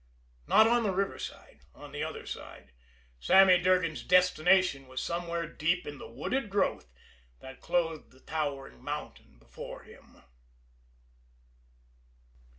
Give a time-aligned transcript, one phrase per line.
[0.47, 2.71] Not on the river side on the other side.
[3.19, 6.91] Sammy Durgan's destination was somewhere deep in the wooded growth
[7.39, 10.23] that clothed the towering mountain before him.